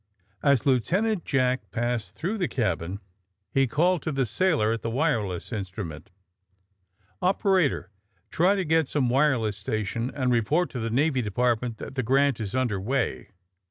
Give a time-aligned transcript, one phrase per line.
[0.41, 2.99] As Lieutenant Jack passed through the cabin
[3.51, 7.91] he called to the sailor at the wireless instru ment:^^ Operator,
[8.31, 12.39] try to get some wireless station, and report to the Navy Department that the 'Grant'
[12.39, 13.29] is under way."